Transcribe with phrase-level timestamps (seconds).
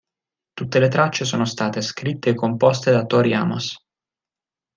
[0.53, 3.75] Tutte le tracce sono state scritte e composte da Tori Amos.